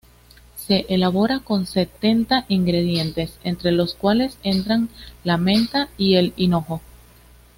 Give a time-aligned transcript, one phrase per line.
[0.57, 4.89] Se elabora con setenta ingredientes, entre los cuales entran
[5.23, 6.81] la menta y el hinojo.